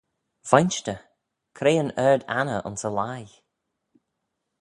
[0.49, 0.99] Vainshtyr,
[1.57, 3.35] cre yn ard anney ayns y leigh?